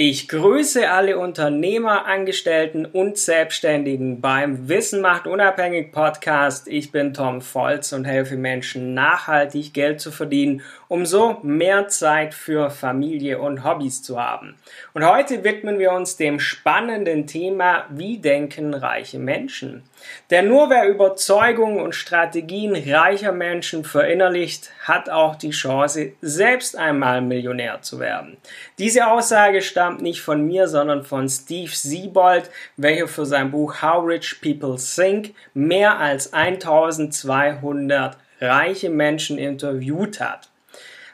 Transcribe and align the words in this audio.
Ich 0.00 0.28
grüße 0.28 0.88
alle 0.88 1.18
Unternehmer, 1.18 2.06
Angestellten 2.06 2.86
und 2.86 3.18
Selbstständigen 3.18 4.20
beim 4.20 4.68
Wissen 4.68 5.00
macht 5.00 5.26
unabhängig 5.26 5.90
Podcast. 5.90 6.68
Ich 6.68 6.92
bin 6.92 7.12
Tom 7.12 7.40
Volz 7.40 7.92
und 7.92 8.04
helfe 8.04 8.36
Menschen 8.36 8.94
nachhaltig 8.94 9.74
Geld 9.74 10.00
zu 10.00 10.12
verdienen, 10.12 10.62
um 10.86 11.04
so 11.04 11.38
mehr 11.42 11.88
Zeit 11.88 12.32
für 12.32 12.70
Familie 12.70 13.40
und 13.40 13.64
Hobbys 13.64 14.00
zu 14.00 14.22
haben. 14.22 14.54
Und 14.94 15.04
heute 15.04 15.42
widmen 15.42 15.80
wir 15.80 15.90
uns 15.90 16.16
dem 16.16 16.38
spannenden 16.38 17.26
Thema, 17.26 17.84
wie 17.90 18.18
denken 18.18 18.74
reiche 18.74 19.18
Menschen? 19.18 19.82
Denn 20.30 20.46
nur 20.46 20.70
wer 20.70 20.88
Überzeugungen 20.88 21.80
und 21.80 21.96
Strategien 21.96 22.76
reicher 22.76 23.32
Menschen 23.32 23.84
verinnerlicht, 23.84 24.70
hat 24.84 25.10
auch 25.10 25.34
die 25.34 25.50
Chance, 25.50 26.12
selbst 26.20 26.76
einmal 26.76 27.20
Millionär 27.20 27.82
zu 27.82 27.98
werden. 27.98 28.36
Diese 28.78 29.08
Aussage 29.08 29.60
stammt 29.60 29.87
stammt 29.88 30.02
nicht 30.02 30.20
von 30.20 30.46
mir, 30.46 30.68
sondern 30.68 31.02
von 31.02 31.30
Steve 31.30 31.70
Siebold, 31.70 32.50
welcher 32.76 33.08
für 33.08 33.24
sein 33.24 33.50
Buch 33.50 33.80
How 33.80 34.04
Rich 34.06 34.42
People 34.42 34.76
Think 34.76 35.34
mehr 35.54 35.98
als 35.98 36.34
1200 36.34 38.18
reiche 38.38 38.90
Menschen 38.90 39.38
interviewt 39.38 40.20
hat. 40.20 40.50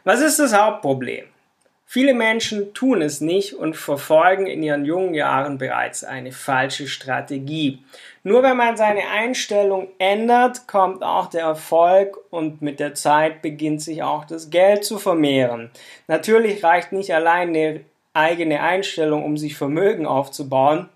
Was 0.02 0.20
ist 0.20 0.40
das 0.40 0.52
Hauptproblem? 0.52 1.26
Viele 1.86 2.14
Menschen 2.14 2.74
tun 2.74 3.00
es 3.00 3.20
nicht 3.20 3.54
und 3.54 3.76
verfolgen 3.76 4.48
in 4.48 4.64
ihren 4.64 4.84
jungen 4.84 5.14
Jahren 5.14 5.58
bereits 5.58 6.02
eine 6.02 6.32
falsche 6.32 6.88
Strategie. 6.88 7.78
Nur 8.24 8.42
wenn 8.42 8.56
man 8.56 8.76
seine 8.76 9.08
Einstellung 9.08 9.86
ändert, 9.98 10.66
kommt 10.66 11.04
auch 11.04 11.30
der 11.30 11.42
Erfolg 11.42 12.18
und 12.30 12.60
mit 12.60 12.80
der 12.80 12.94
Zeit 12.94 13.40
beginnt 13.40 13.82
sich 13.82 14.02
auch 14.02 14.24
das 14.24 14.50
Geld 14.50 14.84
zu 14.84 14.98
vermehren. 14.98 15.70
Natürlich 16.08 16.64
reicht 16.64 16.90
nicht 16.90 17.14
allein 17.14 17.50
eine 17.50 17.84
eigene 18.14 18.60
Einstellung, 18.60 19.24
um 19.24 19.36
sich 19.36 19.56
Vermögen 19.56 20.06
aufzubauen, 20.06 20.88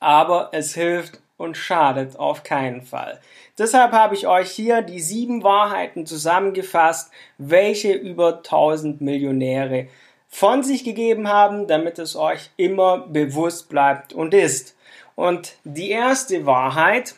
aber 0.00 0.50
es 0.52 0.74
hilft 0.74 1.20
und 1.36 1.56
schadet 1.56 2.18
auf 2.18 2.42
keinen 2.42 2.82
Fall. 2.82 3.20
Deshalb 3.56 3.92
habe 3.92 4.14
ich 4.14 4.26
euch 4.26 4.50
hier 4.50 4.82
die 4.82 5.00
sieben 5.00 5.42
Wahrheiten 5.42 6.04
zusammengefasst, 6.04 7.10
welche 7.38 7.92
über 7.92 8.38
1000 8.38 9.00
Millionäre 9.00 9.88
von 10.28 10.62
sich 10.62 10.84
gegeben 10.84 11.28
haben, 11.28 11.66
damit 11.66 11.98
es 11.98 12.14
euch 12.14 12.50
immer 12.56 12.98
bewusst 12.98 13.68
bleibt 13.68 14.12
und 14.12 14.34
ist. 14.34 14.76
Und 15.14 15.56
die 15.64 15.90
erste 15.90 16.44
Wahrheit, 16.46 17.14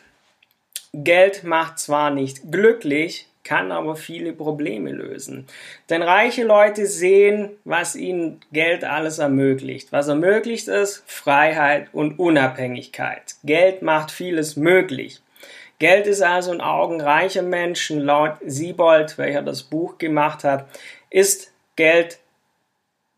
Geld 0.93 1.43
macht 1.43 1.79
zwar 1.79 2.09
nicht 2.09 2.51
glücklich, 2.51 3.27
kann 3.43 3.71
aber 3.71 3.95
viele 3.95 4.33
Probleme 4.33 4.91
lösen. 4.91 5.47
Denn 5.89 6.01
reiche 6.01 6.43
Leute 6.43 6.85
sehen, 6.85 7.51
was 7.63 7.95
ihnen 7.95 8.39
Geld 8.51 8.83
alles 8.83 9.19
ermöglicht. 9.19 9.91
Was 9.91 10.07
ermöglicht 10.07 10.67
ist 10.67 11.03
Freiheit 11.07 11.87
und 11.93 12.19
Unabhängigkeit. 12.19 13.35
Geld 13.43 13.81
macht 13.81 14.11
vieles 14.11 14.55
möglich. 14.55 15.21
Geld 15.79 16.05
ist 16.05 16.21
also 16.21 16.53
in 16.53 16.61
Augen 16.61 17.01
reicher 17.01 17.41
Menschen, 17.41 18.01
laut 18.01 18.37
Siebold, 18.45 19.17
welcher 19.17 19.41
das 19.41 19.63
Buch 19.63 19.97
gemacht 19.97 20.43
hat, 20.43 20.67
ist 21.09 21.51
Geld 21.75 22.19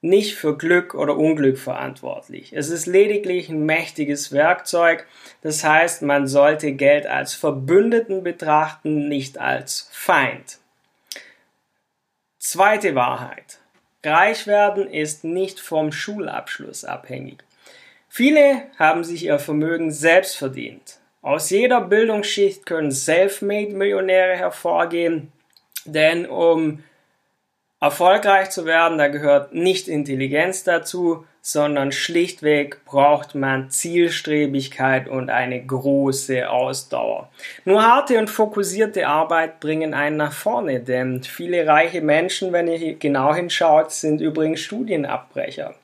nicht 0.03 0.35
für 0.35 0.57
Glück 0.57 0.93
oder 0.95 1.17
Unglück 1.17 1.57
verantwortlich. 1.57 2.51
Es 2.53 2.69
ist 2.69 2.87
lediglich 2.87 3.47
ein 3.49 3.65
mächtiges 3.65 4.33
Werkzeug. 4.33 5.07
Das 5.41 5.63
heißt, 5.63 6.01
man 6.01 6.27
sollte 6.27 6.73
Geld 6.73 7.07
als 7.07 7.33
Verbündeten 7.33 8.21
betrachten, 8.21 9.07
nicht 9.07 9.37
als 9.37 9.89
Feind. 9.91 10.59
Zweite 12.37 12.95
Wahrheit. 12.95 13.59
Reich 14.03 14.45
werden 14.45 14.89
ist 14.89 15.23
nicht 15.23 15.61
vom 15.61 15.93
Schulabschluss 15.93 16.83
abhängig. 16.83 17.37
Viele 18.09 18.63
haben 18.77 19.05
sich 19.05 19.23
ihr 19.25 19.39
Vermögen 19.39 19.89
selbst 19.91 20.35
verdient. 20.35 20.99
Aus 21.21 21.49
jeder 21.49 21.79
Bildungsschicht 21.79 22.65
können 22.65 22.91
Selfmade-Millionäre 22.91 24.35
hervorgehen, 24.35 25.31
denn 25.85 26.25
um 26.25 26.83
Erfolgreich 27.83 28.49
zu 28.49 28.65
werden, 28.65 28.97
da 28.97 29.09
gehört 29.09 29.53
nicht 29.53 29.89
Intelligenz 29.89 30.63
dazu, 30.63 31.25
sondern 31.41 31.91
schlichtweg 31.91 32.85
braucht 32.85 33.35
man 33.35 33.71
Zielstrebigkeit 33.71 35.09
und 35.09 35.29
eine 35.29 35.61
große 35.61 36.49
Ausdauer. 36.49 37.29
Nur 37.65 37.85
harte 37.85 38.17
und 38.17 38.29
fokussierte 38.29 39.05
Arbeit 39.09 39.59
bringen 39.59 39.93
einen 39.93 40.15
nach 40.15 40.31
vorne, 40.31 40.79
denn 40.79 41.23
viele 41.23 41.67
reiche 41.67 41.99
Menschen, 41.99 42.53
wenn 42.53 42.69
ihr 42.69 42.95
genau 42.95 43.35
hinschaut, 43.35 43.91
sind 43.91 44.21
übrigens 44.21 44.61
Studienabbrecher. 44.61 45.75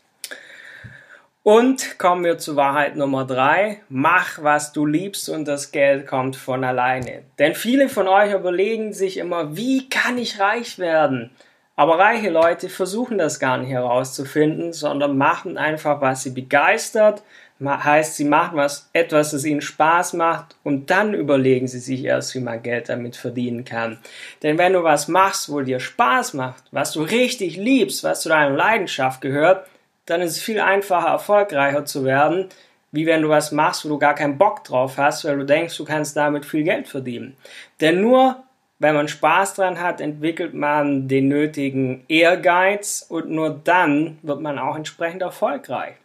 Und 1.44 2.00
kommen 2.00 2.24
wir 2.24 2.38
zu 2.38 2.56
Wahrheit 2.56 2.96
Nummer 2.96 3.26
drei. 3.26 3.82
Mach, 3.90 4.42
was 4.42 4.72
du 4.72 4.86
liebst 4.86 5.28
und 5.28 5.50
das 5.50 5.74
Geld 5.74 6.08
kommt 6.08 6.38
von 6.38 6.64
alleine. 6.64 7.24
Denn 7.40 7.56
viele 7.56 7.90
von 7.90 8.08
euch 8.08 8.34
überlegen 8.34 8.94
sich 8.94 9.18
immer, 9.18 9.58
wie 9.58 9.90
kann 9.90 10.18
ich 10.18 10.40
reich 10.40 10.80
werden? 10.80 11.32
Aber 11.80 11.98
reiche 11.98 12.30
Leute 12.30 12.68
versuchen 12.68 13.18
das 13.18 13.40
gar 13.40 13.58
nicht 13.58 13.70
herauszufinden, 13.70 14.74
sondern 14.74 15.18
machen 15.18 15.58
einfach, 15.58 16.02
was 16.02 16.24
sie 16.24 16.32
begeistert. 16.32 17.24
Heißt, 17.64 18.18
sie 18.18 18.26
machen 18.26 18.58
was, 18.58 18.90
etwas, 18.92 19.32
das 19.32 19.46
ihnen 19.46 19.62
Spaß 19.62 20.12
macht 20.12 20.58
und 20.66 20.90
dann 20.90 21.14
überlegen 21.14 21.70
sie 21.70 21.80
sich 21.80 22.04
erst, 22.04 22.36
wie 22.36 22.42
man 22.42 22.62
Geld 22.62 22.90
damit 22.90 23.16
verdienen 23.16 23.64
kann. 23.64 23.98
Denn 24.44 24.58
wenn 24.58 24.74
du 24.74 24.84
was 24.84 25.08
machst, 25.08 25.50
wo 25.50 25.62
dir 25.62 25.80
Spaß 25.80 26.34
macht, 26.34 26.66
was 26.72 26.92
du 26.92 27.02
richtig 27.02 27.56
liebst, 27.56 28.04
was 28.04 28.24
zu 28.24 28.28
deiner 28.28 28.58
Leidenschaft 28.58 29.22
gehört, 29.22 29.66
dann 30.06 30.20
ist 30.20 30.32
es 30.32 30.42
viel 30.42 30.60
einfacher, 30.60 31.08
erfolgreicher 31.08 31.86
zu 31.86 32.04
werden, 32.04 32.50
wie 32.92 33.06
wenn 33.06 33.22
du 33.22 33.30
was 33.30 33.54
machst, 33.54 33.86
wo 33.86 33.90
du 33.90 34.00
gar 34.00 34.16
keinen 34.16 34.38
Bock 34.38 34.66
drauf 34.66 34.98
hast, 34.98 35.24
weil 35.24 35.38
du 35.38 35.46
denkst, 35.46 35.78
du 35.78 35.86
kannst 35.86 36.18
damit 36.18 36.46
viel 36.46 36.64
Geld 36.64 36.90
verdienen. 36.90 37.38
Denn 37.80 38.02
nur 38.02 38.44
wenn 38.80 38.96
man 38.96 39.10
Spaß 39.10 39.56
dran 39.56 39.82
hat, 39.82 40.00
entwickelt 40.00 40.54
man 40.54 41.08
den 41.08 41.28
nötigen 41.28 42.06
Ehrgeiz 42.08 43.06
und 43.08 43.30
nur 43.30 43.50
dann 43.50 44.18
wird 44.22 44.40
man 44.42 44.58
auch 44.58 44.76
entsprechend 44.76 45.22
erfolgreich. 45.22 45.96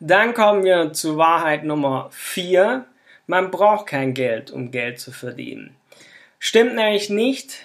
Dann 0.00 0.32
kommen 0.32 0.64
wir 0.64 0.92
zu 0.92 1.18
Wahrheit 1.18 1.64
Nummer 1.64 2.08
4. 2.12 2.84
Man 3.26 3.50
braucht 3.50 3.86
kein 3.86 4.14
Geld, 4.14 4.50
um 4.50 4.70
Geld 4.70 4.98
zu 4.98 5.12
verdienen. 5.12 5.74
Stimmt 6.38 6.76
nämlich 6.76 7.10
nicht, 7.10 7.62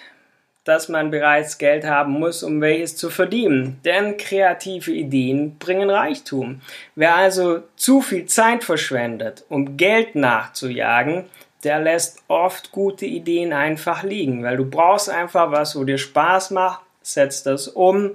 dass 0.64 0.88
man 0.88 1.10
bereits 1.10 1.58
Geld 1.58 1.84
haben 1.84 2.12
muss, 2.12 2.42
um 2.42 2.60
welches 2.60 2.96
zu 2.96 3.08
verdienen. 3.08 3.80
Denn 3.84 4.16
kreative 4.16 4.90
Ideen 4.90 5.58
bringen 5.58 5.90
Reichtum. 5.90 6.62
Wer 6.94 7.14
also 7.14 7.62
zu 7.76 8.00
viel 8.00 8.26
Zeit 8.26 8.64
verschwendet, 8.64 9.44
um 9.48 9.76
Geld 9.76 10.14
nachzujagen, 10.14 11.26
der 11.64 11.80
lässt 11.80 12.22
oft 12.28 12.72
gute 12.72 13.06
Ideen 13.06 13.52
einfach 13.52 14.02
liegen, 14.02 14.42
weil 14.42 14.56
du 14.56 14.68
brauchst 14.68 15.08
einfach 15.08 15.50
was, 15.50 15.76
wo 15.76 15.84
dir 15.84 15.98
Spaß 15.98 16.50
macht, 16.50 16.80
setzt 17.02 17.46
das 17.46 17.68
um, 17.68 18.12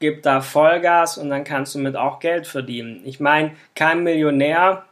gib 0.00 0.22
da 0.22 0.40
Vollgas 0.40 1.18
und 1.18 1.30
dann 1.30 1.44
kannst 1.44 1.74
du 1.74 1.78
mit 1.78 1.96
auch 1.96 2.20
Geld 2.20 2.46
verdienen. 2.46 3.02
Ich 3.04 3.20
meine, 3.20 3.52
kein 3.74 4.02
Millionär, 4.02 4.84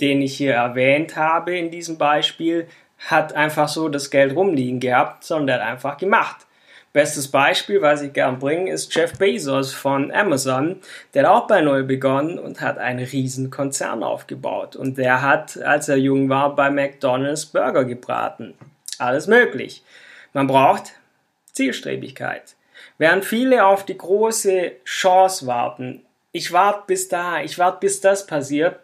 den 0.00 0.22
ich 0.22 0.36
hier 0.36 0.54
erwähnt 0.54 1.16
habe 1.16 1.56
in 1.56 1.70
diesem 1.70 1.98
Beispiel, 1.98 2.68
hat 2.98 3.32
einfach 3.32 3.68
so 3.68 3.88
das 3.88 4.10
Geld 4.10 4.34
rumliegen 4.34 4.80
gehabt, 4.80 5.24
sondern 5.24 5.46
der 5.46 5.56
hat 5.56 5.72
einfach 5.72 5.96
gemacht. 5.98 6.47
Bestes 6.92 7.28
Beispiel, 7.28 7.82
was 7.82 8.02
ich 8.02 8.12
gern 8.12 8.38
bringe, 8.38 8.72
ist 8.72 8.94
Jeff 8.94 9.18
Bezos 9.18 9.74
von 9.74 10.10
Amazon. 10.10 10.80
Der 11.12 11.24
hat 11.24 11.30
auch 11.30 11.46
bei 11.46 11.60
Null 11.60 11.84
begonnen 11.84 12.38
und 12.38 12.60
hat 12.60 12.78
einen 12.78 13.04
riesen 13.04 13.50
Konzern 13.50 14.02
aufgebaut. 14.02 14.74
Und 14.74 14.96
der 14.96 15.22
hat, 15.22 15.58
als 15.58 15.88
er 15.88 15.96
jung 15.96 16.28
war, 16.28 16.56
bei 16.56 16.70
McDonald's 16.70 17.46
Burger 17.46 17.84
gebraten. 17.84 18.54
Alles 18.98 19.26
möglich. 19.26 19.84
Man 20.32 20.46
braucht 20.46 20.94
Zielstrebigkeit. 21.52 22.56
Während 22.96 23.24
viele 23.24 23.66
auf 23.66 23.84
die 23.84 23.98
große 23.98 24.72
Chance 24.84 25.46
warten, 25.46 26.02
ich 26.32 26.52
warte 26.52 26.84
bis 26.86 27.08
da, 27.08 27.40
ich 27.40 27.58
warte 27.58 27.78
bis 27.80 28.00
das 28.00 28.26
passiert, 28.26 28.80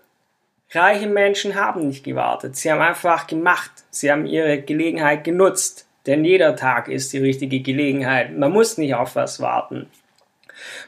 reiche 0.72 1.06
Menschen 1.06 1.54
haben 1.54 1.88
nicht 1.88 2.04
gewartet. 2.04 2.56
Sie 2.56 2.70
haben 2.70 2.80
einfach 2.80 3.26
gemacht. 3.26 3.70
Sie 3.90 4.10
haben 4.10 4.26
ihre 4.26 4.60
Gelegenheit 4.60 5.24
genutzt. 5.24 5.86
Denn 6.06 6.24
jeder 6.24 6.56
Tag 6.56 6.88
ist 6.88 7.12
die 7.12 7.18
richtige 7.18 7.60
Gelegenheit. 7.60 8.36
Man 8.36 8.52
muss 8.52 8.78
nicht 8.78 8.94
auf 8.94 9.16
was 9.16 9.40
warten. 9.40 9.88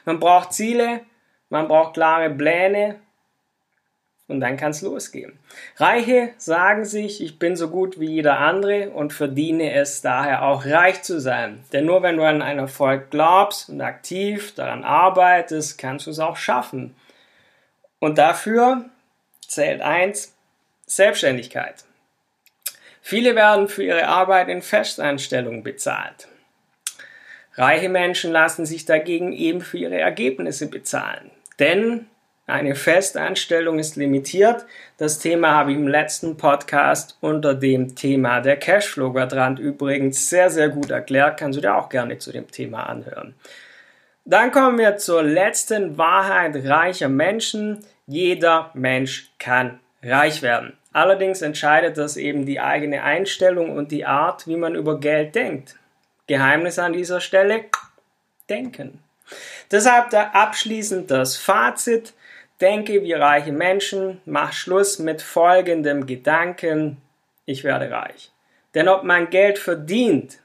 Man 0.05 0.19
braucht 0.19 0.53
Ziele, 0.53 1.01
man 1.49 1.67
braucht 1.67 1.95
klare 1.95 2.29
Pläne 2.29 2.95
und 4.27 4.41
dann 4.41 4.57
kann 4.57 4.71
es 4.71 4.81
losgehen. 4.81 5.39
Reiche 5.77 6.31
sagen 6.37 6.83
sich, 6.83 7.23
ich 7.23 7.39
bin 7.39 7.55
so 7.55 7.69
gut 7.69 7.99
wie 7.99 8.11
jeder 8.11 8.39
andere 8.39 8.89
und 8.89 9.13
verdiene 9.13 9.73
es 9.73 10.01
daher 10.01 10.43
auch 10.43 10.65
reich 10.65 11.01
zu 11.01 11.21
sein. 11.21 11.63
Denn 11.71 11.85
nur 11.85 12.03
wenn 12.03 12.17
du 12.17 12.23
an 12.23 12.41
einen 12.41 12.59
Erfolg 12.59 13.09
glaubst 13.09 13.69
und 13.69 13.81
aktiv 13.81 14.53
daran 14.55 14.83
arbeitest, 14.83 15.77
kannst 15.77 16.07
du 16.07 16.11
es 16.11 16.19
auch 16.19 16.35
schaffen. 16.35 16.95
Und 17.99 18.17
dafür 18.17 18.85
zählt 19.47 19.81
eins, 19.81 20.35
Selbstständigkeit. 20.85 21.86
Viele 23.09 23.37
werden 23.37 23.69
für 23.69 23.85
ihre 23.85 24.05
Arbeit 24.05 24.49
in 24.49 24.61
Festanstellung 24.61 25.63
bezahlt. 25.63 26.27
Reiche 27.53 27.87
Menschen 27.87 28.33
lassen 28.33 28.65
sich 28.65 28.83
dagegen 28.83 29.31
eben 29.31 29.61
für 29.61 29.77
ihre 29.77 29.97
Ergebnisse 29.97 30.69
bezahlen. 30.69 31.31
Denn 31.57 32.07
eine 32.47 32.75
Festanstellung 32.75 33.79
ist 33.79 33.95
limitiert. 33.95 34.65
Das 34.97 35.19
Thema 35.19 35.51
habe 35.51 35.71
ich 35.71 35.77
im 35.77 35.87
letzten 35.87 36.35
Podcast 36.35 37.17
unter 37.21 37.55
dem 37.55 37.95
Thema 37.95 38.41
der 38.41 38.59
Cashflow-Quadrant 38.59 39.57
übrigens 39.57 40.29
sehr, 40.29 40.49
sehr 40.49 40.67
gut 40.67 40.91
erklärt. 40.91 41.39
Kannst 41.39 41.55
du 41.55 41.61
dir 41.61 41.77
auch 41.77 41.87
gerne 41.87 42.17
zu 42.17 42.33
dem 42.33 42.51
Thema 42.51 42.89
anhören. 42.89 43.35
Dann 44.25 44.51
kommen 44.51 44.77
wir 44.77 44.97
zur 44.97 45.23
letzten 45.23 45.97
Wahrheit 45.97 46.57
reicher 46.65 47.07
Menschen. 47.07 47.85
Jeder 48.05 48.69
Mensch 48.73 49.31
kann 49.39 49.79
reich 50.03 50.41
werden. 50.41 50.73
Allerdings 50.97 51.43
entscheidet 51.43 51.99
das 51.99 52.17
eben 52.17 52.47
die 52.47 52.59
eigene 52.59 53.03
Einstellung 53.03 53.77
und 53.77 53.91
die 53.91 54.07
Art, 54.07 54.47
wie 54.47 54.55
man 54.55 54.73
über 54.73 54.99
Geld 54.99 55.35
denkt. 55.35 55.75
Geheimnis 56.25 56.79
an 56.79 56.93
dieser 56.93 57.21
Stelle? 57.21 57.65
Denken. 58.49 58.97
Deshalb 59.69 60.09
da 60.09 60.31
abschließend 60.33 61.11
das 61.11 61.37
Fazit. 61.37 62.15
Denke 62.61 63.03
wie 63.03 63.13
reiche 63.13 63.51
Menschen, 63.51 64.21
mach 64.25 64.53
Schluss 64.53 64.97
mit 64.97 65.21
folgendem 65.21 66.07
Gedanken, 66.07 66.97
ich 67.45 67.63
werde 67.63 67.91
reich. 67.91 68.31
Denn 68.73 68.87
ob 68.87 69.03
man 69.03 69.29
Geld 69.29 69.59
verdient, 69.59 70.39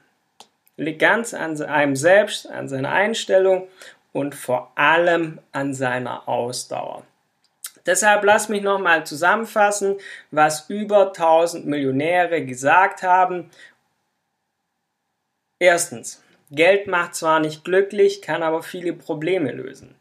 liegt 0.77 0.99
ganz 0.99 1.33
an 1.33 1.59
einem 1.63 1.95
selbst, 1.95 2.47
an 2.47 2.69
seiner 2.69 2.91
Einstellung 2.91 3.69
und 4.11 4.35
vor 4.35 4.71
allem 4.75 5.39
an 5.51 5.73
seiner 5.73 6.29
Ausdauer. 6.29 7.01
Deshalb 7.85 8.23
lass 8.23 8.49
mich 8.49 8.61
nochmal 8.61 9.05
zusammenfassen, 9.05 9.97
was 10.31 10.69
über 10.69 11.07
1000 11.07 11.65
Millionäre 11.65 12.45
gesagt 12.45 13.03
haben. 13.03 13.49
Erstens, 15.59 16.23
Geld 16.49 16.87
macht 16.87 17.15
zwar 17.15 17.39
nicht 17.39 17.63
glücklich, 17.63 18.21
kann 18.21 18.43
aber 18.43 18.63
viele 18.63 18.93
Probleme 18.93 19.51
lösen. 19.51 19.95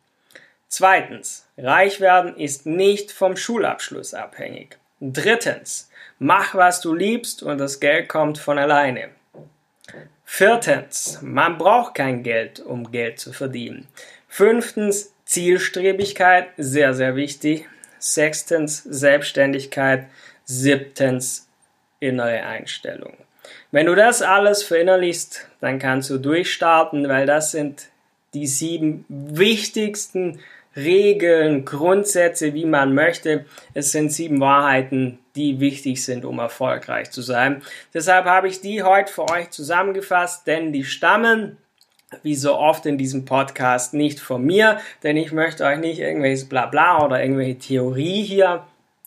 Zweitens, 0.68 1.46
reich 1.58 2.00
werden 2.00 2.36
ist 2.36 2.66
nicht 2.66 3.12
vom 3.12 3.36
Schulabschluss 3.36 4.14
abhängig. 4.14 4.78
Drittens, 5.00 5.90
mach 6.18 6.54
was 6.54 6.80
du 6.80 6.94
liebst 6.94 7.42
und 7.42 7.58
das 7.58 7.80
Geld 7.80 8.08
kommt 8.08 8.38
von 8.38 8.58
alleine. 8.58 9.10
Viertens, 10.24 11.18
man 11.20 11.58
braucht 11.58 11.94
kein 11.94 12.22
Geld, 12.22 12.60
um 12.60 12.90
Geld 12.90 13.18
zu 13.18 13.32
verdienen. 13.32 13.86
Fünftens, 14.28 15.12
Zielstrebigkeit, 15.26 16.48
sehr, 16.56 16.94
sehr 16.94 17.16
wichtig. 17.16 17.68
Sechstens, 18.02 18.82
Selbstständigkeit. 18.82 20.06
Siebtens, 20.44 21.48
innere 22.00 22.42
Einstellung. 22.42 23.14
Wenn 23.70 23.86
du 23.86 23.94
das 23.94 24.22
alles 24.22 24.62
verinnerlichst, 24.62 25.48
dann 25.60 25.78
kannst 25.78 26.10
du 26.10 26.18
durchstarten, 26.18 27.08
weil 27.08 27.26
das 27.26 27.52
sind 27.52 27.86
die 28.34 28.46
sieben 28.46 29.04
wichtigsten 29.08 30.40
Regeln, 30.74 31.64
Grundsätze, 31.64 32.54
wie 32.54 32.64
man 32.64 32.94
möchte. 32.94 33.44
Es 33.74 33.92
sind 33.92 34.10
sieben 34.10 34.40
Wahrheiten, 34.40 35.18
die 35.36 35.60
wichtig 35.60 36.02
sind, 36.04 36.24
um 36.24 36.38
erfolgreich 36.38 37.10
zu 37.10 37.22
sein. 37.22 37.62
Deshalb 37.94 38.24
habe 38.24 38.48
ich 38.48 38.60
die 38.60 38.82
heute 38.82 39.12
für 39.12 39.28
euch 39.30 39.50
zusammengefasst, 39.50 40.46
denn 40.46 40.72
die 40.72 40.84
stammen 40.84 41.58
wie 42.22 42.34
so 42.34 42.56
oft 42.56 42.86
in 42.86 42.98
diesem 42.98 43.24
Podcast 43.24 43.94
nicht 43.94 44.20
von 44.20 44.44
mir, 44.44 44.78
denn 45.02 45.16
ich 45.16 45.32
möchte 45.32 45.64
euch 45.64 45.78
nicht 45.78 45.98
irgendwelches 45.98 46.48
Blabla 46.48 47.04
oder 47.04 47.22
irgendwelche 47.22 47.58
Theorie 47.58 48.22
hier 48.22 48.64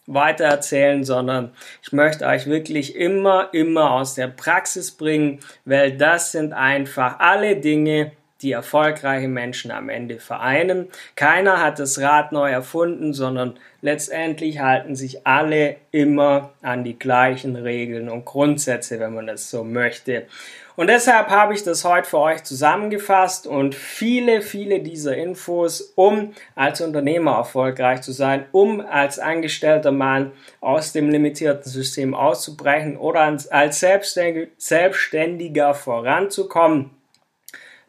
weitererzählen, 0.07 1.03
sondern 1.03 1.51
ich 1.81 1.91
möchte 1.91 2.25
euch 2.25 2.45
wirklich 2.45 2.95
immer, 2.95 3.49
immer 3.53 3.91
aus 3.91 4.15
der 4.15 4.27
Praxis 4.27 4.91
bringen, 4.91 5.39
weil 5.65 5.97
das 5.97 6.31
sind 6.31 6.53
einfach 6.53 7.19
alle 7.19 7.55
Dinge, 7.55 8.11
die 8.41 8.51
erfolgreiche 8.51 9.27
Menschen 9.27 9.71
am 9.71 9.89
Ende 9.89 10.19
vereinen. 10.19 10.89
Keiner 11.15 11.61
hat 11.61 11.79
das 11.79 11.99
Rad 11.99 12.31
neu 12.31 12.51
erfunden, 12.51 13.13
sondern 13.13 13.57
letztendlich 13.81 14.59
halten 14.59 14.95
sich 14.95 15.25
alle 15.25 15.77
immer 15.91 16.51
an 16.61 16.83
die 16.83 16.99
gleichen 16.99 17.55
Regeln 17.55 18.09
und 18.09 18.25
Grundsätze, 18.25 18.99
wenn 18.99 19.13
man 19.13 19.29
es 19.29 19.49
so 19.49 19.63
möchte. 19.63 20.27
Und 20.75 20.87
deshalb 20.87 21.29
habe 21.29 21.53
ich 21.53 21.63
das 21.63 21.85
heute 21.85 22.09
für 22.09 22.19
euch 22.19 22.43
zusammengefasst 22.43 23.47
und 23.47 23.75
viele, 23.75 24.41
viele 24.41 24.81
dieser 24.81 25.15
Infos, 25.15 25.93
um 25.95 26.33
als 26.53 26.81
Unternehmer 26.81 27.37
erfolgreich 27.37 28.01
zu 28.01 28.11
sein, 28.11 28.45
um 28.51 28.81
als 28.81 29.17
angestellter 29.17 29.91
Mann 29.91 30.33
aus 30.59 30.91
dem 30.91 31.09
limitierten 31.09 31.71
System 31.71 32.13
auszubrechen 32.13 32.97
oder 32.97 33.21
als 33.21 33.79
Selbstständiger 34.59 35.73
voranzukommen 35.73 36.91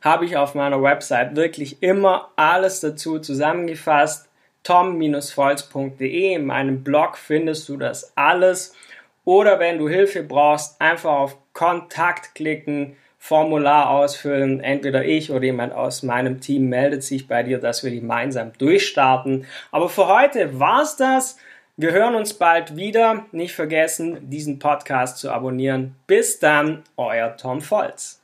habe 0.06 0.24
ich 0.24 0.36
auf 0.36 0.54
meiner 0.54 0.82
Website 0.82 1.34
wirklich 1.34 1.82
immer 1.82 2.30
alles 2.36 2.80
dazu 2.80 3.18
zusammengefasst. 3.18 4.28
tom-volz.de. 4.62 6.34
In 6.34 6.46
meinem 6.46 6.84
Blog 6.84 7.16
findest 7.18 7.68
du 7.68 7.76
das 7.76 8.16
alles. 8.16 8.74
Oder 9.24 9.58
wenn 9.58 9.78
du 9.78 9.88
Hilfe 9.88 10.22
brauchst, 10.22 10.80
einfach 10.80 11.10
auf 11.10 11.36
Kontakt 11.56 12.34
klicken, 12.34 12.96
Formular 13.18 13.88
ausfüllen. 13.88 14.60
Entweder 14.60 15.06
ich 15.06 15.30
oder 15.30 15.42
jemand 15.42 15.72
aus 15.72 16.02
meinem 16.02 16.38
Team 16.42 16.68
meldet 16.68 17.02
sich 17.02 17.26
bei 17.26 17.42
dir, 17.42 17.58
dass 17.58 17.82
wir 17.82 17.90
gemeinsam 17.90 18.52
durchstarten. 18.58 19.46
Aber 19.72 19.88
für 19.88 20.06
heute 20.06 20.60
war's 20.60 20.96
das. 20.96 21.38
Wir 21.78 21.92
hören 21.92 22.14
uns 22.14 22.34
bald 22.34 22.76
wieder. 22.76 23.24
Nicht 23.32 23.54
vergessen, 23.54 24.28
diesen 24.28 24.58
Podcast 24.58 25.16
zu 25.16 25.32
abonnieren. 25.32 25.96
Bis 26.06 26.38
dann, 26.38 26.84
euer 26.98 27.34
Tom 27.38 27.62
Volz. 27.62 28.20